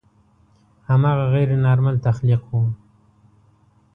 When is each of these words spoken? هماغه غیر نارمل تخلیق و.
هماغه 0.89 1.25
غیر 1.33 1.49
نارمل 1.65 1.95
تخلیق 2.05 2.41
و. 2.51 2.61